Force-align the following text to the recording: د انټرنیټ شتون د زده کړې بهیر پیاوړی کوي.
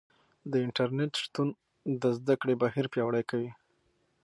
د 0.51 0.53
انټرنیټ 0.65 1.13
شتون 1.23 1.47
د 2.01 2.03
زده 2.17 2.35
کړې 2.41 2.53
بهیر 2.61 2.85
پیاوړی 2.93 3.23
کوي. 3.29 3.51